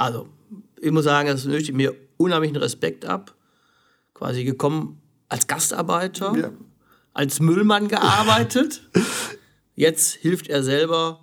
[0.00, 0.28] Also,
[0.80, 3.34] ich muss sagen, das nötigt mir unheimlichen Respekt ab.
[4.14, 6.50] Quasi gekommen als Gastarbeiter, ja.
[7.12, 8.88] als Müllmann gearbeitet.
[9.74, 11.20] Jetzt hilft er selber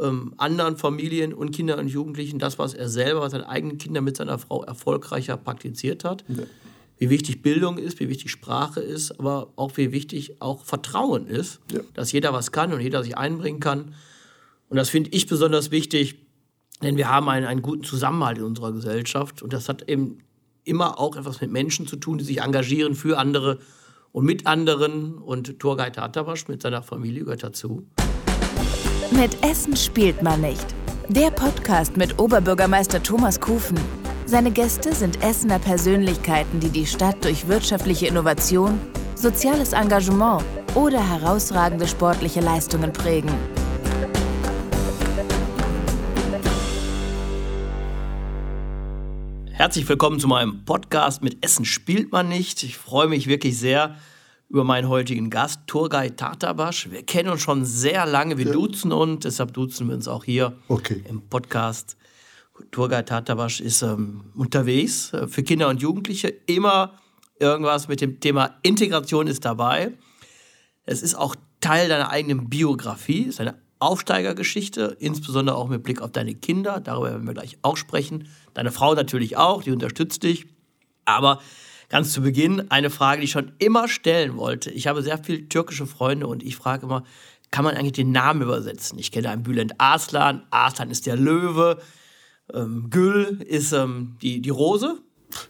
[0.00, 4.00] ähm, anderen Familien und Kindern und Jugendlichen das, was er selber, was seine eigenen Kinder
[4.00, 6.24] mit seiner Frau erfolgreicher praktiziert hat.
[6.26, 6.44] Ja.
[6.96, 11.60] Wie wichtig Bildung ist, wie wichtig Sprache ist, aber auch wie wichtig auch Vertrauen ist,
[11.70, 11.80] ja.
[11.92, 13.94] dass jeder was kann und jeder sich einbringen kann.
[14.70, 16.25] Und das finde ich besonders wichtig,
[16.82, 20.18] denn wir haben einen, einen guten Zusammenhalt in unserer Gesellschaft und das hat eben
[20.64, 23.58] immer auch etwas mit Menschen zu tun, die sich engagieren für andere
[24.12, 25.14] und mit anderen.
[25.14, 27.86] Und Turgay Tatawasch mit seiner Familie gehört dazu.
[29.12, 30.66] Mit Essen spielt man nicht.
[31.08, 33.78] Der Podcast mit Oberbürgermeister Thomas Kufen.
[34.26, 38.80] Seine Gäste sind Essener Persönlichkeiten, die die Stadt durch wirtschaftliche Innovation,
[39.14, 40.42] soziales Engagement
[40.74, 43.30] oder herausragende sportliche Leistungen prägen.
[49.56, 52.62] Herzlich willkommen zu meinem Podcast mit Essen spielt man nicht.
[52.62, 53.96] Ich freue mich wirklich sehr
[54.50, 56.90] über meinen heutigen Gast, Turgay Tatabasch.
[56.90, 58.52] Wir kennen uns schon sehr lange, wir ja.
[58.52, 61.02] duzen uns, deshalb duzen wir uns auch hier okay.
[61.08, 61.96] im Podcast.
[62.70, 66.28] Turgay Tatabasch ist ähm, unterwegs äh, für Kinder und Jugendliche.
[66.28, 66.92] Immer
[67.40, 69.94] irgendwas mit dem Thema Integration ist dabei.
[70.84, 76.12] Es ist auch Teil deiner eigenen Biografie, ist eine Aufsteigergeschichte, insbesondere auch mit Blick auf
[76.12, 76.80] deine Kinder.
[76.80, 78.28] Darüber werden wir gleich auch sprechen.
[78.54, 80.46] Deine Frau natürlich auch, die unterstützt dich.
[81.04, 81.40] Aber
[81.88, 84.70] ganz zu Beginn eine Frage, die ich schon immer stellen wollte.
[84.70, 87.04] Ich habe sehr viele türkische Freunde und ich frage immer,
[87.50, 88.98] kann man eigentlich den Namen übersetzen?
[88.98, 91.78] Ich kenne einen Bülent Arslan, Arslan ist der Löwe,
[92.52, 94.98] ähm, Gül ist ähm, die, die Rose.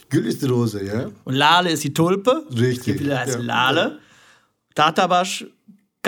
[0.09, 1.09] Gül ist die Rose, ja.
[1.23, 2.45] Und Lale ist die Tulpe.
[2.51, 2.97] Richtig.
[2.97, 3.41] Die heißt ja.
[3.41, 3.99] Lale.
[4.75, 5.45] Tatabasch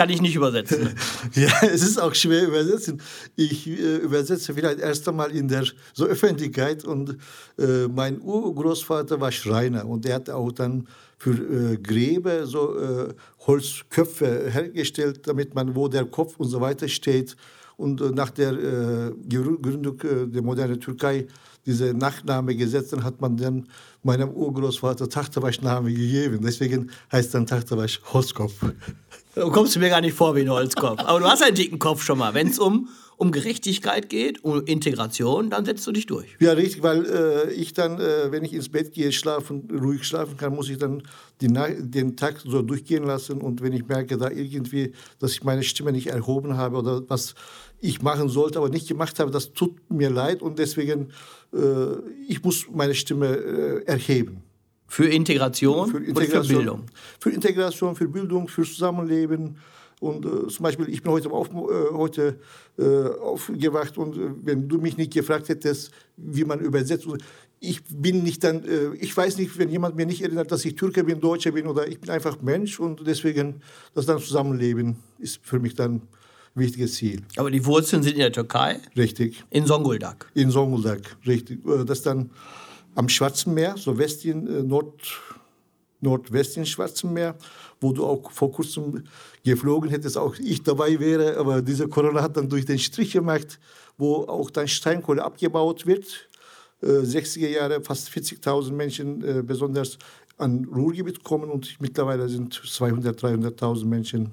[0.00, 0.94] kann ich nicht übersetzen.
[1.34, 3.02] ja, es ist auch schwer übersetzen.
[3.36, 7.18] Ich äh, übersetze vielleicht erst einmal in der so Öffentlichkeit und
[7.58, 13.12] äh, mein Urgroßvater war Schreiner und er hat auch dann für äh, Gräber so äh,
[13.46, 17.36] Holzköpfe hergestellt, damit man wo der Kopf und so weiter steht.
[17.76, 19.98] Und äh, nach der äh, Gründung
[20.30, 21.26] der modernen Türkei
[21.66, 23.66] diese Nachname gesetzt, dann hat man dann
[24.02, 26.40] meinem Urgroßvater Tachterwasch-Name gegeben.
[26.42, 28.54] Deswegen heißt dann Tachterwasch Holzkopf.
[29.34, 31.00] Du kommst mir gar nicht vor wie ein Holzkopf.
[31.00, 32.34] Aber du hast einen dicken Kopf schon mal.
[32.34, 36.26] Wenn es um, um Gerechtigkeit geht, um Integration, dann setzt du dich durch.
[36.40, 40.36] Ja, richtig, weil äh, ich dann, äh, wenn ich ins Bett gehe, schlafen, ruhig schlafen
[40.36, 41.02] kann, muss ich dann
[41.40, 43.29] die, den Tag so durchgehen lassen.
[43.38, 47.34] Und wenn ich merke, da irgendwie, dass ich meine Stimme nicht erhoben habe oder was
[47.80, 50.42] ich machen sollte, aber nicht gemacht habe, das tut mir leid.
[50.42, 51.08] Und deswegen,
[51.52, 51.58] äh,
[52.28, 54.42] ich muss meine Stimme äh, erheben.
[54.86, 56.86] Für Integration, für Integration, für Bildung?
[57.20, 59.56] Für Integration, für Bildung, für Zusammenleben.
[60.00, 62.40] Und äh, zum Beispiel, ich bin heute, auf, äh, heute
[62.78, 67.06] äh, aufgewacht und äh, wenn du mich nicht gefragt hättest, wie man übersetzt,
[67.60, 70.74] ich bin nicht dann, äh, ich weiß nicht, wenn jemand mir nicht erinnert, dass ich
[70.74, 73.60] Türke bin, Deutscher bin oder ich bin einfach Mensch und deswegen
[73.94, 76.08] das dann Zusammenleben ist für mich dann ein
[76.54, 77.22] wichtiges Ziel.
[77.36, 78.80] Aber die Wurzeln sind in der Türkei?
[78.96, 79.44] Richtig.
[79.50, 80.30] In Songuldak?
[80.34, 81.64] In Songuldak, richtig.
[81.66, 82.30] Äh, das dann
[82.94, 84.94] am Schwarzen Meer, so Westien, äh, Nord,
[86.00, 87.36] Nordwesten Schwarzen Meer,
[87.78, 89.04] wo du auch vor kurzem
[89.44, 93.58] geflogen hättest, auch ich dabei wäre, aber diese Corona hat dann durch den Strich gemacht,
[93.98, 96.29] wo auch dann Steinkohle abgebaut wird.
[96.82, 99.98] Äh, 60er Jahre fast 40.000 Menschen äh, besonders
[100.38, 104.32] an Ruhrgebiet kommen und mittlerweile sind 200.000, 300.000 Menschen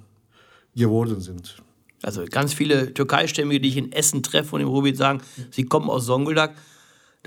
[0.76, 1.58] geworden sind.
[2.04, 5.22] Also ganz viele Türkeistämmige, die ich in Essen treffe und im Ruhrgebiet sagen,
[5.52, 6.54] sie kommen aus Songüldak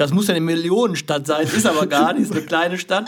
[0.01, 3.07] das muss ja eine Millionenstadt sein, ist aber gar nicht, ist eine kleine Stadt.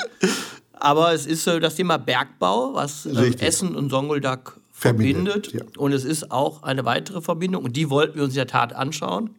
[0.72, 5.46] Aber es ist das Thema Bergbau, was äh, Essen und Songoldak verbindet.
[5.46, 5.80] verbindet ja.
[5.80, 7.64] Und es ist auch eine weitere Verbindung.
[7.64, 9.30] Und die wollten wir uns in der Tat anschauen.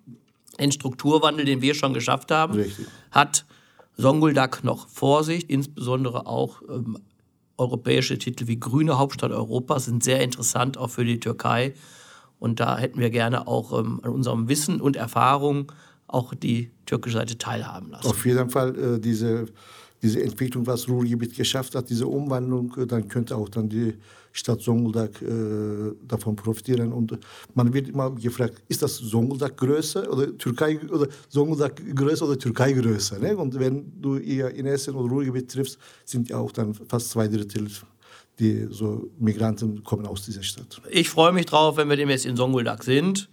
[0.60, 2.86] Den Strukturwandel, den wir schon geschafft haben, Richtig.
[3.12, 3.46] hat
[3.98, 5.50] Songoldak noch vor sich.
[5.50, 6.98] Insbesondere auch ähm,
[7.58, 11.74] europäische Titel wie Grüne Hauptstadt Europas sind sehr interessant, auch für die Türkei.
[12.40, 15.72] Und da hätten wir gerne auch ähm, an unserem Wissen und Erfahrung
[16.08, 18.08] auch die türkische Seite teilhaben lassen.
[18.08, 19.46] Auf jeden Fall äh, diese,
[20.04, 23.96] diese Entwicklung, was Ruhrgebiet geschafft hat, diese Umwandlung, äh, dann könnte auch dann die
[24.34, 26.92] Stadt Zonguldak äh, davon profitieren.
[26.92, 27.18] Und
[27.54, 32.74] man wird immer gefragt, ist das Zonguldak größer oder Türkei oder Zonguldak größer oder Türkei
[32.74, 33.20] größer?
[33.20, 33.38] Ne?
[33.38, 37.28] Und wenn du eher in Essen oder Ruhrgebiet triffst, sind ja auch dann fast zwei
[37.28, 37.68] Drittel
[38.40, 40.82] die so Migranten kommen aus dieser Stadt.
[40.90, 43.30] Ich freue mich drauf, wenn wir demnächst in Songuldak sind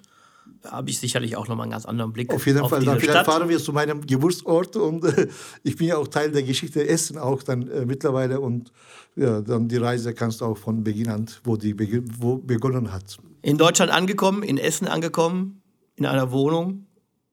[0.64, 2.84] habe ich sicherlich auch nochmal einen ganz anderen Blick auf jeden auf Fall.
[2.84, 5.28] Dann vielleicht fahren wir zu meinem Geburtsort und äh,
[5.62, 8.72] ich bin ja auch Teil der Geschichte Essen auch dann äh, mittlerweile und
[9.16, 12.92] ja, dann die Reise kannst du auch von Beginn an, wo die be wo begonnen
[12.92, 13.18] hat.
[13.42, 15.62] In Deutschland angekommen, in Essen angekommen,
[15.96, 16.86] in einer Wohnung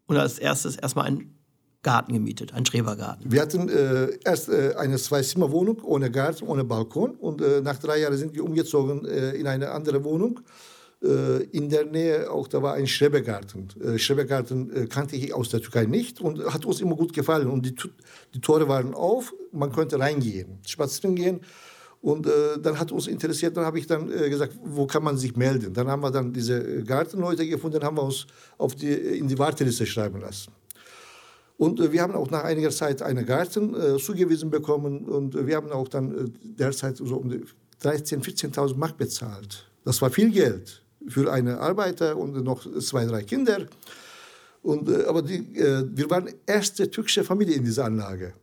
[0.07, 1.38] und als erstes erstmal ein
[1.83, 3.31] Garten gemietet, einen Schrebergarten.
[3.31, 7.12] Wir hatten äh, erst äh, eine Zwei-Zimmer-Wohnung ohne Garten, ohne Balkon.
[7.12, 10.41] Und äh, nach drei Jahren sind wir umgezogen äh, in eine andere Wohnung.
[11.03, 13.69] Äh, in der Nähe auch da war ein Schrebergarten.
[13.81, 17.47] Äh, Schrebergarten kannte ich aus der Türkei nicht und hat uns immer gut gefallen.
[17.47, 17.75] Und die,
[18.33, 21.41] die Tore waren auf, man konnte reingehen, spazieren gehen.
[22.01, 25.17] Und äh, dann hat uns interessiert, dann habe ich dann äh, gesagt, wo kann man
[25.17, 25.73] sich melden?
[25.73, 28.27] Dann haben wir dann diese Gartenleute gefunden, haben wir uns
[28.57, 30.51] auf die, in die Warteliste schreiben lassen.
[31.57, 35.55] Und äh, wir haben auch nach einiger Zeit einen Garten äh, zugewiesen bekommen und wir
[35.55, 37.29] haben auch dann äh, derzeit so um
[37.81, 39.69] 13.000, 14.000 Mark bezahlt.
[39.83, 43.65] Das war viel Geld für einen Arbeiter und noch zwei, drei Kinder.
[44.62, 48.33] Und, äh, aber die, wir waren erste türkische Familie in dieser Anlage.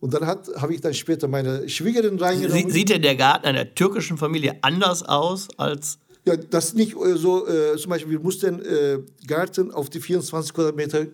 [0.00, 2.68] Und dann habe ich dann später meine Schwiegerin reingenommen.
[2.68, 5.98] Sie, sieht denn der Garten einer türkischen Familie anders aus als...
[6.24, 10.54] Ja, das nicht äh, so, äh, zum Beispiel, wir mussten äh, Garten auf die 24
[10.54, 11.06] Quadratmeter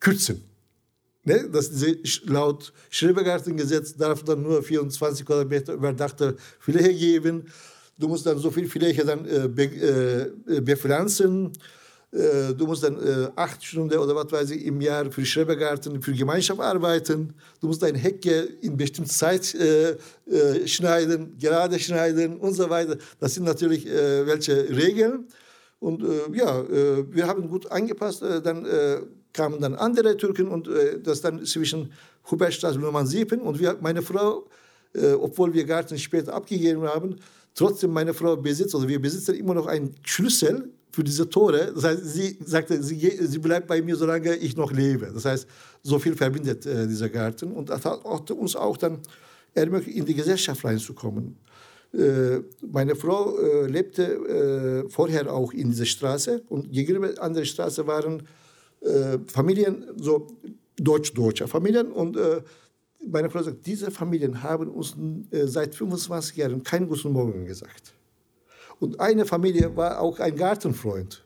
[0.00, 0.42] kürzen.
[1.24, 1.48] Ne?
[1.52, 1.70] Das
[2.24, 7.46] laut Schrebergartengesetz darf dann nur 24 Quadratmeter überdachte Fläche geben.
[8.00, 9.64] Du musst dann so viel Fläche dann äh, be,
[10.46, 11.52] äh, bepflanzen.
[12.12, 16.00] Äh, du musst dann äh, acht Stunden oder was weiß ich im Jahr für Schrebergarten,
[16.00, 17.34] für Gemeinschaft arbeiten.
[17.60, 19.90] Du musst deine Hecke in bestimmter Zeit äh,
[20.26, 22.96] äh, schneiden, gerade schneiden und so weiter.
[23.20, 25.26] Das sind natürlich äh, welche Regeln.
[25.78, 26.64] Und äh, ja,
[27.10, 28.22] wir haben gut angepasst.
[28.22, 28.66] dann
[29.32, 30.68] kamen dann andere Türken und
[31.02, 31.92] das dann zwischen
[32.30, 33.40] Hubertstraße und Nummern 7.
[33.40, 34.46] Und wir, meine Frau,
[35.20, 37.16] obwohl wir Garten später abgegeben haben,
[37.60, 41.72] trotzdem meine Frau besitzt, oder wir besitzen immer noch einen Schlüssel für diese Tore.
[41.74, 45.10] Das heißt, sie sagte, sie, sie bleibt bei mir, solange ich noch lebe.
[45.12, 45.46] Das heißt,
[45.82, 47.52] so viel verbindet äh, dieser Garten.
[47.52, 49.00] Und das hat uns auch dann
[49.54, 51.36] ermöglicht, in die Gesellschaft reinzukommen.
[51.92, 57.44] Äh, meine Frau äh, lebte äh, vorher auch in dieser Straße und gegenüber an der
[57.44, 58.22] Straße waren
[58.80, 60.28] äh, Familien, so
[60.76, 61.92] deutsch-deutsche Familien.
[61.92, 62.16] Und
[63.06, 64.94] meine Frau sagt, diese Familien haben uns
[65.30, 67.94] seit 25 Jahren kein Guten Morgen gesagt.
[68.78, 71.22] Und eine Familie war auch ein Gartenfreund.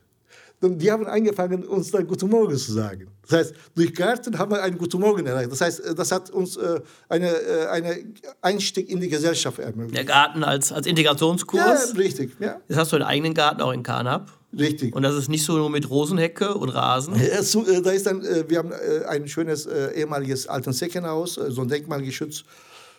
[0.61, 3.07] Und die haben angefangen, uns dann Guten Morgen zu sagen.
[3.27, 5.51] Das heißt, durch Garten haben wir einen Guten Morgen erreicht.
[5.51, 6.79] Das heißt, das hat uns äh,
[7.09, 7.97] eine, äh, eine
[8.41, 9.95] Einstieg in die Gesellschaft ermöglicht.
[9.95, 11.93] Der Garten als, als Integrationskurs?
[11.93, 12.35] Ja, richtig.
[12.39, 12.61] Ja.
[12.67, 14.31] Jetzt hast du einen eigenen Garten auch in Kanab.
[14.57, 14.95] Richtig.
[14.95, 17.15] Und das ist nicht so nur mit Rosenhecke und Rasen?
[17.41, 21.61] So, äh, da ist dann, äh, wir haben äh, ein schönes ehemaliges alten Seckenhaus, so
[21.61, 22.43] ein Denkmalgeschütz.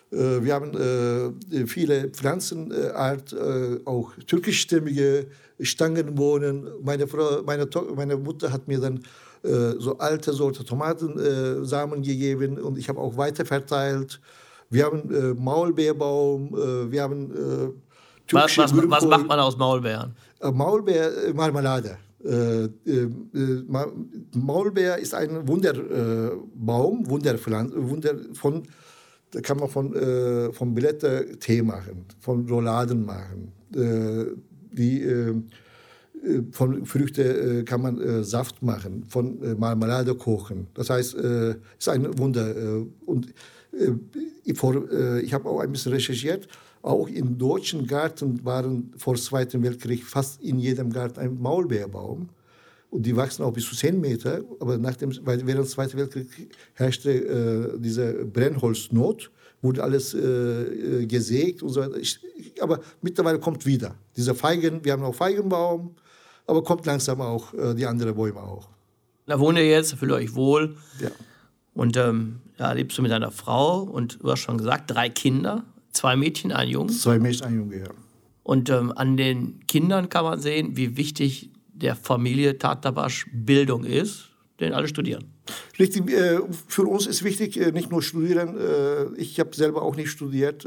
[0.09, 1.35] Wir haben
[1.67, 3.35] viele Pflanzenart,
[3.83, 5.27] auch türkischstämmige
[5.59, 6.69] Stangenbohnen.
[6.81, 9.03] Meine, Frau, meine, meine Mutter hat mir dann
[9.43, 14.21] so alte Sorte Tomatensamen gegeben und ich habe auch weiter verteilt.
[14.69, 16.53] Wir haben Maulbeerbaum,
[16.89, 17.73] wir haben
[18.31, 20.15] was, was, was, macht man aus Maulbeeren?
[20.41, 21.97] Maulbeermarmelade.
[24.33, 28.63] Maulbeer ist ein Wunderbaum, Wunderpflanze, Wunder von
[29.31, 33.51] da kann man von, äh, von Blätter Tee machen, von Rouladen machen.
[33.75, 34.25] Äh,
[34.71, 35.29] die, äh,
[36.23, 40.67] äh von Früchten äh, kann man äh, Saft machen, von Marmelade kochen.
[40.73, 42.53] Das heißt, es ist ein Wunder.
[43.05, 43.33] und
[44.43, 46.47] ich, ich habe auch ein bisschen recherchiert.
[46.81, 52.29] Auch im deutschen Garten waren vor dem Zweiten Weltkrieg fast in jedem Garten ein Maulbeerbaum.
[52.89, 54.41] Und die wachsen auch bis zu 10 Meter.
[54.59, 56.31] Aber nach dem, während des Zweiten Weltkriegs
[56.73, 59.29] herrschte äh, diese Brennholznot,
[59.61, 61.97] wurde alles äh, äh, gesägt und so weiter.
[61.97, 62.19] Ich,
[62.61, 63.95] aber mittlerweile kommt wieder.
[64.15, 65.95] Diese Feigen, wir haben auch Feigenbaum,
[66.45, 68.69] aber kommt langsam auch äh, die anderen Bäume auch.
[69.25, 70.77] Da wohnt ihr jetzt, fühlt euch wohl.
[71.01, 71.09] Ja.
[71.73, 75.63] Und ähm, da lebst du mit deiner Frau und du hast schon gesagt, drei Kinder,
[75.97, 76.93] zwei Mädchen, ein Junge.
[76.93, 77.89] Zwei Mädchen, ein Junge, ja.
[78.43, 84.29] Und ähm, an den Kindern kann man sehen, wie wichtig der Familie Tatabasch Bildung ist,
[84.59, 85.25] denn alle studieren.
[85.77, 88.57] Richtig, äh, für uns ist wichtig, äh, nicht nur studieren.
[88.57, 90.65] Äh, ich habe selber auch nicht studiert.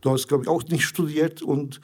[0.00, 1.42] Du hast, glaube ich, auch nicht studiert.
[1.42, 1.80] Und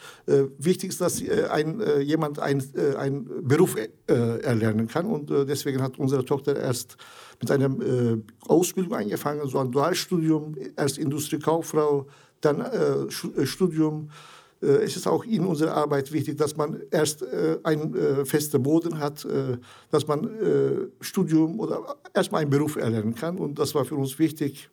[0.56, 2.62] wichtig ist, dass ein, jemand einen
[2.96, 3.74] ein Beruf
[4.06, 5.06] erlernen kann.
[5.06, 6.96] Und deswegen hat unsere Tochter erst
[7.40, 7.74] mit einer
[8.46, 12.06] Ausbildung angefangen, so ein Dualstudium, erst Industriekauffrau,
[12.44, 14.10] dann Studium
[14.64, 18.62] äh, es ist auch in unserer Arbeit wichtig, dass man erst äh, einen äh, festen
[18.62, 19.26] Boden hat,
[19.90, 20.28] dass man
[21.00, 23.38] Studium oder erstmal einen Beruf erlernen kann.
[23.38, 24.68] Und das war für uns wichtig.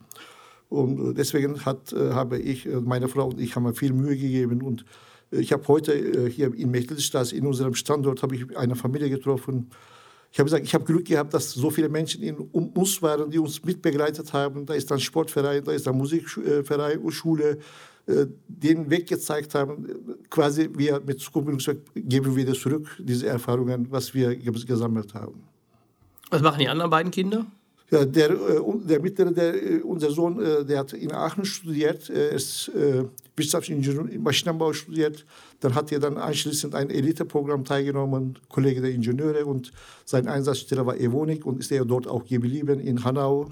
[0.69, 4.61] Und deswegen hat, habe ich, meine Frau und ich haben viel Mühe gegeben.
[4.61, 4.85] Und
[5.31, 9.69] ich habe heute hier in Mechtelstraße, in unserem Standort, habe ich eine Familie getroffen.
[10.31, 13.29] Ich habe gesagt, ich habe Glück gehabt, dass so viele Menschen in, um uns waren,
[13.29, 14.65] die uns mitbegleitet haben.
[14.65, 17.57] Da ist dann Sportverein, da ist dann Musikverein und Schule,
[18.07, 19.87] äh, den Weg gezeigt haben,
[20.29, 25.43] quasi wir mit Zukunft geben wir das zurück, diese Erfahrungen, was wir gesammelt haben.
[26.29, 27.45] Was machen die anderen beiden Kinder?
[27.91, 33.03] Der, der mittlere, der, unser Sohn, der hat in Aachen studiert, er ist äh,
[33.35, 35.25] Wirtschaftsingenieur im Maschinenbau studiert.
[35.59, 39.71] Dann hat er dann anschließend ein Eliteprogramm teilgenommen, Kollege der Ingenieure und
[40.05, 43.51] sein Einsatzstelle war Evonik und ist er dort auch geblieben in Hanau.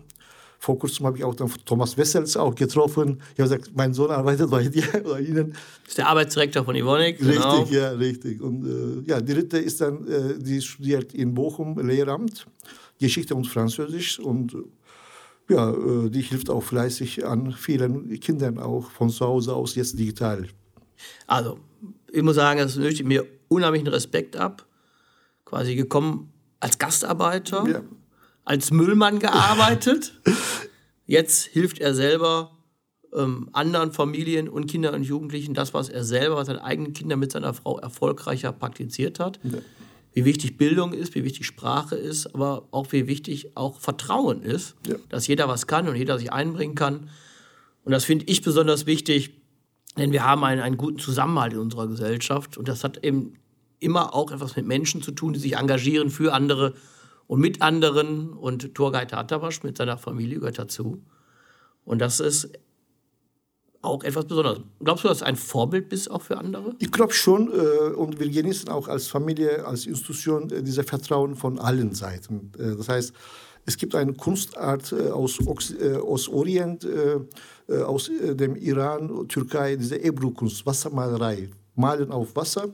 [0.61, 3.21] Vor kurzem habe ich auch dann Thomas Wessels auch getroffen.
[3.33, 5.55] Ich habe gesagt, mein Sohn arbeitet bei dir oder Ihnen.
[5.87, 7.17] Ist der Arbeitsdirektor von Evonik.
[7.17, 7.59] Genau.
[7.59, 8.41] Richtig, ja, richtig.
[8.41, 12.45] Und äh, ja, die dritte ist dann, äh, die studiert in Bochum Lehramt.
[12.99, 14.55] Geschichte und Französisch und
[15.49, 19.97] ja, äh, die hilft auch fleißig an vielen Kindern auch von zu Hause aus jetzt
[19.97, 20.47] digital.
[21.25, 21.59] Also,
[22.11, 24.65] ich muss sagen, das nötigt mir unheimlichen Respekt ab.
[25.45, 27.81] Quasi gekommen als Gastarbeiter, ja.
[28.45, 30.13] als Müllmann gearbeitet.
[31.07, 32.51] Jetzt hilft er selber
[33.15, 37.15] ähm, anderen Familien und Kindern und Jugendlichen das, was er selber, was seine eigenen Kinder
[37.15, 39.39] mit seiner Frau erfolgreicher praktiziert hat.
[39.43, 39.57] Ja
[40.19, 44.75] wie wichtig Bildung ist, wie wichtig Sprache ist, aber auch wie wichtig auch Vertrauen ist,
[44.85, 44.95] ja.
[45.07, 47.09] dass jeder was kann und jeder sich einbringen kann.
[47.85, 49.31] Und das finde ich besonders wichtig,
[49.97, 53.35] denn wir haben einen, einen guten Zusammenhalt in unserer Gesellschaft und das hat eben
[53.79, 56.73] immer auch etwas mit Menschen zu tun, die sich engagieren für andere
[57.27, 58.33] und mit anderen.
[58.33, 61.01] Und Turgay Tatabasch mit seiner Familie gehört dazu.
[61.85, 62.51] Und das ist
[63.81, 64.59] auch etwas Besonderes.
[64.83, 66.75] Glaubst du, dass du ein Vorbild bist auch für andere?
[66.79, 67.51] Ich glaube schon.
[67.51, 72.51] Äh, und wir genießen auch als Familie, als Institution äh, dieses Vertrauen von allen Seiten.
[72.57, 73.13] Äh, das heißt,
[73.65, 75.39] es gibt eine Kunstart äh, aus,
[75.79, 77.19] äh, aus Orient, äh,
[77.83, 82.69] aus dem Iran, Türkei, diese Ebru-Kunst, Wassermalerei, Malen auf Wasser.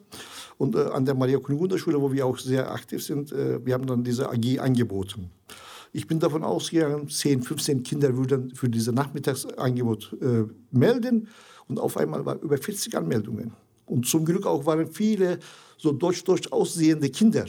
[0.58, 4.06] Und an der Maria Kunigunda Schule, wo wir auch sehr aktiv sind, wir haben dann
[4.06, 5.30] diese AG angeboten.
[5.96, 11.30] Ich bin davon ausgegangen, 10, 15 Kinder würden für dieses Nachmittagsangebot äh, melden.
[11.70, 13.54] Und auf einmal waren über 40 Anmeldungen.
[13.86, 15.40] Und zum Glück auch waren viele
[15.78, 17.46] so deutsch-deutsch aussehende Kinder.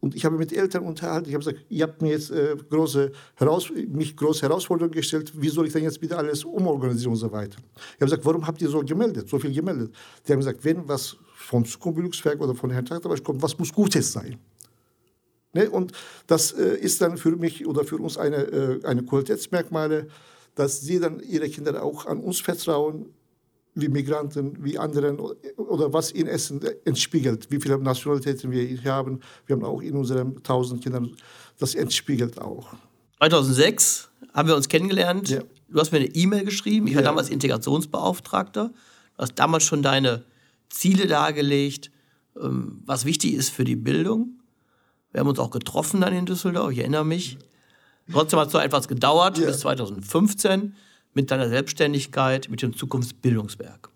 [0.00, 1.28] Und ich habe mit Eltern unterhalten.
[1.28, 5.32] Ich habe gesagt, ihr habt mir jetzt äh, große Heraus mich große Herausforderungen gestellt.
[5.40, 7.58] Wie soll ich denn jetzt bitte alles umorganisieren und so weiter?
[7.76, 9.94] Ich habe gesagt, warum habt ihr so gemeldet, so viel gemeldet?
[10.26, 14.12] Die haben gesagt, wenn was vom Zukunftsbildungswerk oder von Herrn Traktabasch kommt, was muss Gutes
[14.12, 14.36] sein?
[15.54, 15.70] Ne?
[15.70, 15.92] Und
[16.26, 20.08] das äh, ist dann für mich oder für uns eine, äh, eine Qualitätsmerkmale,
[20.54, 23.06] dass sie dann ihre Kinder auch an uns vertrauen,
[23.74, 29.20] wie Migranten, wie anderen oder was in Essen entspiegelt, wie viele Nationalitäten wir hier haben.
[29.46, 31.10] Wir haben auch in unseren tausend Kindern,
[31.58, 32.68] das entspiegelt auch.
[33.18, 35.28] 2006 haben wir uns kennengelernt.
[35.28, 35.42] Ja.
[35.68, 36.86] Du hast mir eine E-Mail geschrieben.
[36.86, 38.68] Ich war damals Integrationsbeauftragter.
[38.68, 40.24] Du hast damals schon deine
[40.68, 41.90] Ziele dargelegt,
[42.40, 44.33] ähm, was wichtig ist für die Bildung.
[45.14, 47.38] Wir haben uns auch getroffen dann in Düsseldorf, ich erinnere mich.
[48.10, 49.46] Trotzdem hat es so etwas gedauert, ja.
[49.46, 50.74] bis 2015
[51.14, 53.90] mit deiner Selbstständigkeit, mit dem Zukunftsbildungswerk.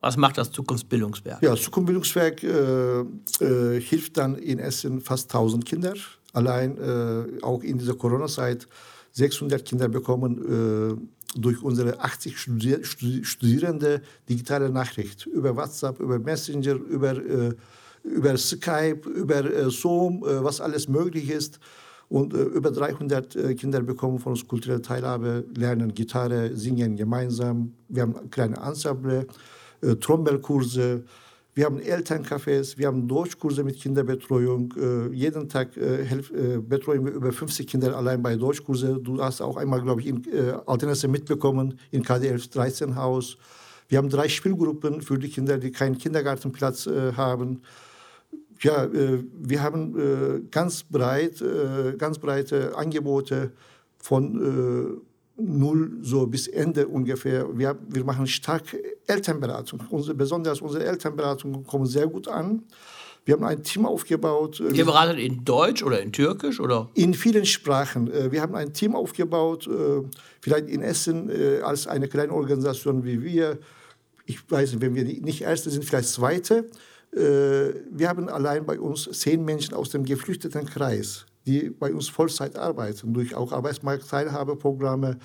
[0.00, 1.40] Was macht das Zukunftsbildungswerk?
[1.40, 3.00] Ja, das Zukunftsbildungswerk äh,
[3.44, 5.94] äh, hilft dann in Essen fast 1000 Kinder.
[6.32, 8.66] Allein äh, auch in dieser Corona-Zeit
[9.12, 12.84] 600 Kinder bekommen äh, durch unsere 80 Studi
[13.24, 17.54] Studierende digitale Nachricht über WhatsApp, über Messenger, über äh,
[18.06, 21.58] über Skype, über äh, Zoom, äh, was alles möglich ist.
[22.08, 27.72] Und äh, über 300 Kinder bekommen von uns kulturelle Teilhabe, lernen Gitarre, singen gemeinsam.
[27.88, 29.26] Wir haben kleine Ensemble,
[30.00, 31.04] Trommelskurse.
[31.54, 34.74] Wir haben Elterncafés, wir haben Deutschkurse mit Kinderbetreuung.
[35.12, 35.70] jeden Tag
[36.68, 38.98] betreuen wir über 50 Kinder allein bei Deutschkurse.
[39.02, 43.38] Du hast auch einmal, glaube ich, in äh, Alternesse mitbekommen, in KD 13 Haus.
[43.88, 46.86] Wir haben drei Spielgruppen für die Kinder, die keinen Kindergartenplatz
[47.16, 47.62] haben
[48.60, 53.52] ja, äh, wir haben äh, ganz breit, äh, ganz breite Angebote
[53.98, 55.02] von
[55.38, 57.46] null so bis Ende ungefähr.
[57.58, 59.80] Wir, wir machen stark Elternberatung.
[59.90, 62.62] Unsere, besonders unsere Elternberatungen kommen sehr gut an.
[63.24, 64.60] Wir haben ein Team aufgebaut.
[64.60, 66.88] Ihr beratet in Deutsch oder in Türkisch oder?
[66.94, 68.08] In vielen Sprachen.
[68.30, 69.68] Wir haben ein Team aufgebaut,
[70.40, 71.28] vielleicht in Essen
[71.60, 73.58] als eine kleine Organisation wie wir.
[74.26, 76.66] Ich weiß nicht, wenn wir nicht Erste sind, vielleicht Zweite.
[77.12, 77.18] Äh,
[77.90, 82.56] wir haben allein bei uns zehn Menschen aus dem geflüchteten Kreis, die bei uns Vollzeit
[82.56, 85.18] arbeiten, durch auch Arbeitsmarktteilhabeprogramme,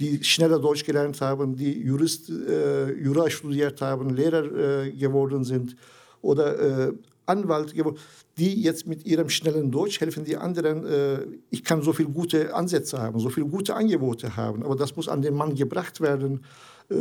[0.00, 4.44] die schneller Deutsch gelernt haben, die Jurist, äh, Jura studiert haben, Lehrer
[4.84, 5.76] äh, geworden sind
[6.20, 6.92] oder äh,
[7.26, 7.98] Anwalt geworden,
[8.36, 10.86] die jetzt mit ihrem schnellen Deutsch helfen die anderen.
[10.86, 14.96] Äh, ich kann so viele gute Ansätze haben, so viele gute Angebote haben, aber das
[14.96, 16.44] muss an den Mann gebracht werden.
[16.90, 16.94] Äh,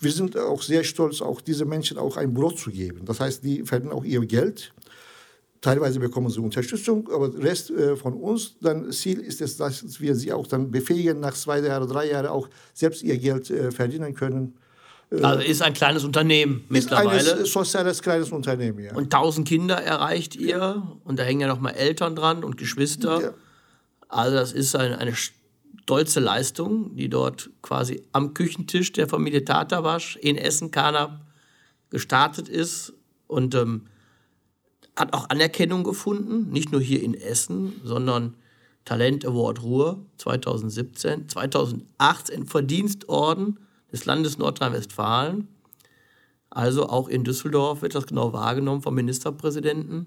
[0.00, 3.04] wir sind auch sehr stolz, auch diese Menschen auch ein Brot zu geben.
[3.04, 4.72] Das heißt, die verdienen auch ihr Geld.
[5.60, 10.00] Teilweise bekommen sie Unterstützung, aber der Rest äh, von uns, dann Ziel ist es, dass
[10.00, 13.70] wir sie auch dann befähigen, nach zwei Jahren, drei Jahren auch selbst ihr Geld äh,
[13.70, 14.54] verdienen können.
[15.22, 17.38] Also ist ein kleines Unternehmen ist mittlerweile.
[17.40, 18.94] Ein soziales kleines Unternehmen, ja.
[18.94, 23.20] Und tausend Kinder erreicht ihr und da hängen ja noch mal Eltern dran und Geschwister.
[23.20, 23.34] Ja.
[24.08, 25.14] Also das ist eine, eine
[25.82, 31.20] stolze Leistung, die dort quasi am Küchentisch der Familie Tatawasch in Essen-Karnap
[31.90, 32.92] gestartet ist
[33.26, 33.86] und ähm,
[34.96, 38.34] hat auch Anerkennung gefunden, nicht nur hier in Essen, sondern
[38.84, 43.58] Talent Award Ruhr 2017, 2018 Verdienstorden
[43.92, 45.48] des Landes Nordrhein-Westfalen.
[46.50, 50.06] Also auch in Düsseldorf wird das genau wahrgenommen vom Ministerpräsidenten,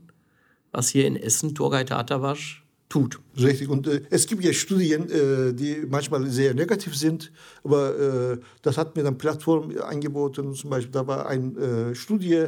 [0.72, 2.64] was hier in Essen Turgay Tatawasch
[2.95, 3.19] tut.
[3.37, 3.67] Richtig.
[3.69, 7.31] Und äh, es gibt ja Studien, äh, die manchmal sehr negativ sind,
[7.63, 10.53] aber äh, das hat mir dann Plattform angeboten.
[10.53, 12.47] Zum Beispiel, da war eine äh, Studie,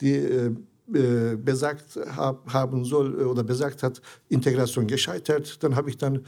[0.00, 0.50] die äh,
[0.92, 5.62] äh, besagt hab, haben soll oder besagt hat, Integration gescheitert.
[5.62, 6.24] Dann habe ich dann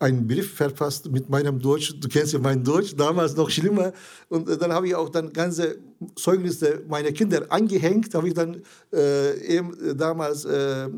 [0.00, 1.94] einen Brief verfasst mit meinem Deutsch.
[2.00, 3.92] Du kennst ja mein Deutsch, damals noch schlimmer.
[4.28, 5.78] Und äh, dann habe ich auch dann ganze
[6.16, 8.14] Zeugnisse meiner Kinder angehängt.
[8.14, 10.88] Habe ich dann äh, eben damals äh,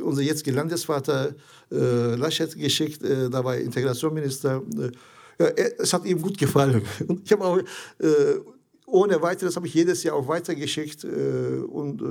[0.00, 1.34] unser jetziger Landesvater
[1.72, 3.02] äh, Laschet geschickt.
[3.02, 4.62] Äh, da war Integrationsminister.
[4.78, 5.46] Äh, ja,
[5.78, 6.82] es hat ihm gut gefallen.
[7.08, 7.58] Und ich habe auch
[8.86, 12.02] ohne weiteres habe ich jedes Jahr auch weitergeschickt und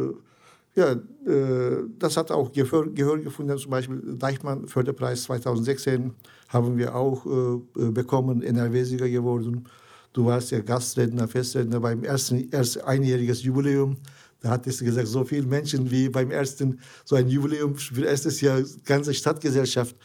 [0.75, 3.57] ja, äh, das hat auch Gehör, Gehör, gefunden.
[3.57, 6.13] Zum Beispiel Deichmann Förderpreis 2016
[6.47, 9.67] haben wir auch äh, bekommen, NRW-Sieger geworden.
[10.13, 13.97] Du warst ja Gastredner, Festredner beim ersten, ersten einjähriges Jubiläum.
[14.41, 18.41] Da hattest du gesagt, so viele Menschen wie beim ersten, so ein Jubiläum für erstes
[18.41, 19.95] Jahr, ganze Stadtgesellschaft.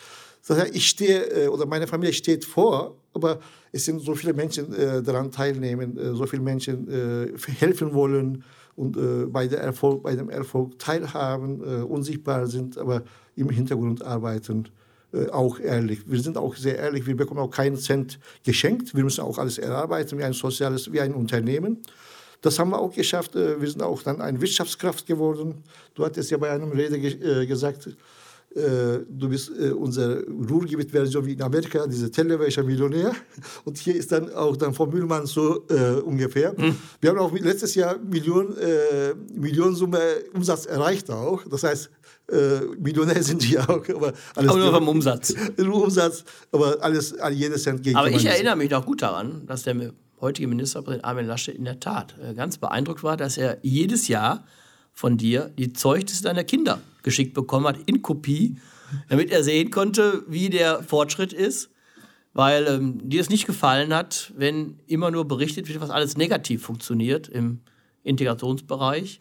[0.46, 3.40] Das heißt, ich stehe, äh, oder meine Familie steht vor, aber
[3.72, 8.44] es sind so viele Menschen äh, daran teilnehmen, äh, so viele Menschen äh, helfen wollen
[8.76, 13.02] und äh, bei, der Erfolg, bei dem Erfolg teilhaben, äh, unsichtbar sind, aber
[13.34, 14.68] im Hintergrund arbeiten,
[15.12, 16.00] äh, auch ehrlich.
[16.06, 19.58] Wir sind auch sehr ehrlich, wir bekommen auch keinen Cent geschenkt, wir müssen auch alles
[19.58, 21.82] erarbeiten wie ein soziales, wie ein Unternehmen.
[22.42, 23.34] Das haben wir auch geschafft.
[23.34, 25.64] Äh, wir sind auch dann eine Wirtschaftskraft geworden.
[25.94, 27.88] Du hattest ja bei einem Rede ge äh, gesagt,
[28.56, 33.12] du bist äh, unsere Ruhrgebiet-Version wie in Amerika, diese Television Millionär.
[33.64, 36.54] Und hier ist dann auch dann von Müllmann so äh, ungefähr.
[36.56, 36.76] Mhm.
[37.00, 39.98] Wir haben auch letztes Jahr Million, äh, Millionensumme
[40.32, 41.42] Umsatz erreicht auch.
[41.50, 41.90] Das heißt,
[42.32, 43.86] äh, Millionär sind wir auch.
[43.88, 45.34] Aber, alles aber nur vom Umsatz.
[45.58, 47.94] Nur Umsatz, aber alles, jedes Cent geht.
[47.94, 51.78] Aber ich erinnere mich noch gut daran, dass der heutige Ministerpräsident Armin Laschet in der
[51.80, 54.44] Tat äh, ganz beeindruckt war, dass er jedes Jahr
[54.96, 58.56] von dir die Zeugnisse deiner Kinder geschickt bekommen hat in Kopie,
[59.08, 61.70] damit er sehen konnte, wie der Fortschritt ist,
[62.32, 66.62] weil ähm, dir es nicht gefallen hat, wenn immer nur berichtet wird, was alles negativ
[66.62, 67.60] funktioniert im
[68.04, 69.20] Integrationsbereich,